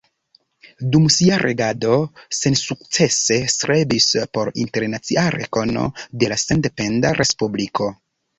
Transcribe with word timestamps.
Dum 0.93 1.03
sia 1.15 1.35
regado 1.41 1.97
sensukcese 2.37 3.37
strebis 3.57 4.07
por 4.39 4.51
internacia 4.65 5.27
rekono 5.37 5.85
de 6.25 6.33
la 6.33 6.41
sendependa 6.47 7.15
respubliko. 7.21 7.93